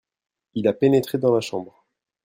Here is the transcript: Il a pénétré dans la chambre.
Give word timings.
Il 0.55 0.67
a 0.67 0.73
pénétré 0.73 1.19
dans 1.19 1.31
la 1.31 1.41
chambre. 1.41 1.85